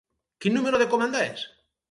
[0.45, 1.47] Quin número de comanda és?